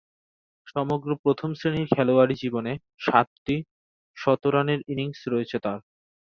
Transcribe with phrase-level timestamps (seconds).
[0.67, 2.73] সমগ্র প্রথম-শ্রেণীর খেলোয়াড়ী জীবনে
[3.01, 3.55] সাতটি
[4.17, 5.79] শতরানের ইনিংস রয়েছে তার।